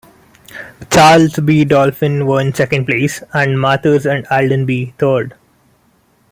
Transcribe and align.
Charles 0.91 1.37
B. 1.39 1.63
Dolphin 1.63 2.25
won 2.25 2.55
second 2.55 2.87
place, 2.87 3.21
and 3.35 3.61
Mathers 3.61 4.07
and 4.07 4.25
Haldenby 4.25 4.95
third. 4.97 5.35